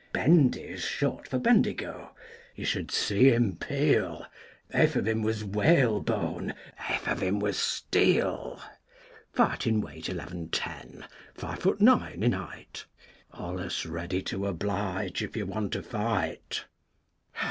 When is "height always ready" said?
12.31-14.23